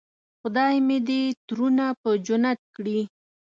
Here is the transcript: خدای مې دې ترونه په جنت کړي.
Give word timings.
خدای 0.41 0.75
مې 0.87 0.97
دې 1.07 1.21
ترونه 1.47 1.85
په 2.01 2.09
جنت 2.27 2.59
کړي. 2.75 2.99